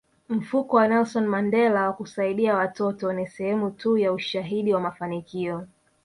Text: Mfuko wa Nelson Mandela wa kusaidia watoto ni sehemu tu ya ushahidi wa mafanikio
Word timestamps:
Mfuko 0.29 0.77
wa 0.77 0.87
Nelson 0.87 1.27
Mandela 1.27 1.85
wa 1.85 1.93
kusaidia 1.93 2.55
watoto 2.55 3.13
ni 3.13 3.27
sehemu 3.27 3.71
tu 3.71 3.97
ya 3.97 4.13
ushahidi 4.13 4.73
wa 4.73 4.79
mafanikio 4.79 5.67